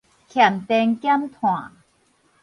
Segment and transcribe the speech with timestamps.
[0.33, 1.73] 儉電減碳